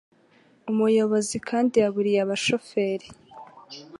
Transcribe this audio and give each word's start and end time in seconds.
Umuyobozi 0.71 1.35
kandi 1.49 1.73
yaburiye 1.83 2.19
aba 2.21 2.29
bashoferi 2.31 3.07